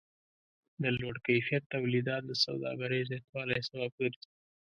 [0.81, 4.27] د لوړ کیفیت تولیدات د سوداګرۍ زیاتوالی سبب ګرځي.